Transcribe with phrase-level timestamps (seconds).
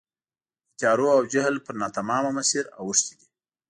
[0.69, 3.27] د تیارو او جهل پر ناتمامه مسیر اوښتي دي.